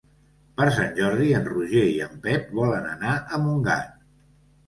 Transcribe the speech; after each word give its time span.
Per 0.59 0.65
Sant 0.77 0.95
Jordi 0.99 1.27
en 1.39 1.43
Roger 1.49 1.83
i 1.91 1.99
en 2.05 2.17
Pep 2.23 2.49
volen 2.61 2.87
anar 2.93 3.13
a 3.37 3.43
Montgat. 3.45 3.93